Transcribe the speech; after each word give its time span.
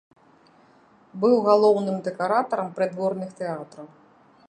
Быў 1.25 1.35
галоўным 1.49 2.01
дэкаратарам 2.09 2.75
прыдворных 2.81 3.29
тэатраў. 3.43 3.87